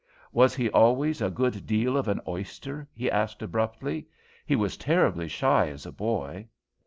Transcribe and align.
"Was 0.33 0.55
he 0.55 0.67
always 0.71 1.21
a 1.21 1.29
good 1.29 1.67
deal 1.67 1.95
of 1.95 2.07
an 2.07 2.19
oyster?" 2.27 2.87
he 2.91 3.11
asked 3.11 3.43
abruptly. 3.43 4.07
"He 4.47 4.55
was 4.55 4.75
terribly 4.75 5.27
shy 5.27 5.69
as 5.69 5.85
a 5.85 5.91
boy." 5.91 6.47